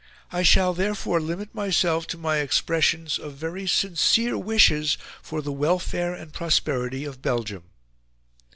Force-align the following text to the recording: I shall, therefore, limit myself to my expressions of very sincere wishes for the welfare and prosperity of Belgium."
I 0.31 0.41
shall, 0.41 0.73
therefore, 0.73 1.21
limit 1.21 1.53
myself 1.53 2.07
to 2.07 2.17
my 2.17 2.37
expressions 2.37 3.19
of 3.19 3.33
very 3.35 3.67
sincere 3.67 4.35
wishes 4.35 4.97
for 5.21 5.43
the 5.43 5.51
welfare 5.53 6.15
and 6.15 6.33
prosperity 6.33 7.05
of 7.05 7.21
Belgium." 7.21 7.65